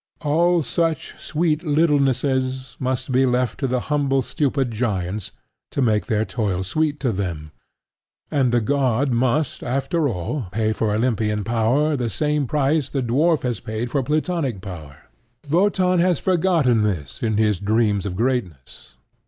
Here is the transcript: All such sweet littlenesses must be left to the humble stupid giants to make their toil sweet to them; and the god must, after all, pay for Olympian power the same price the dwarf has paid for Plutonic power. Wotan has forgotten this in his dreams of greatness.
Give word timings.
All 0.21 0.63
such 0.63 1.13
sweet 1.19 1.61
littlenesses 1.63 2.75
must 2.79 3.11
be 3.11 3.23
left 3.27 3.59
to 3.59 3.67
the 3.67 3.81
humble 3.81 4.23
stupid 4.23 4.71
giants 4.71 5.31
to 5.69 5.79
make 5.79 6.07
their 6.07 6.25
toil 6.25 6.63
sweet 6.63 6.99
to 7.01 7.11
them; 7.11 7.51
and 8.31 8.51
the 8.51 8.61
god 8.61 9.11
must, 9.13 9.61
after 9.61 10.09
all, 10.09 10.47
pay 10.51 10.71
for 10.73 10.91
Olympian 10.91 11.43
power 11.43 11.95
the 11.95 12.09
same 12.09 12.47
price 12.47 12.89
the 12.89 13.03
dwarf 13.03 13.43
has 13.43 13.59
paid 13.59 13.91
for 13.91 14.01
Plutonic 14.01 14.59
power. 14.59 15.03
Wotan 15.51 15.99
has 15.99 16.17
forgotten 16.17 16.81
this 16.81 17.21
in 17.21 17.37
his 17.37 17.59
dreams 17.59 18.03
of 18.07 18.15
greatness. 18.15 18.95